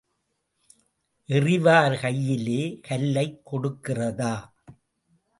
எறிவார் 1.29 1.99
கையிலே 1.99 2.79
கல்லைக் 2.87 3.41
கொடுக்கிறதா? 3.51 4.33